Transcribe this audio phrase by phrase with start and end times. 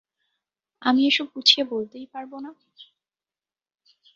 [0.81, 2.51] আমি এসব গুছিয়ে বলতেই পারব না।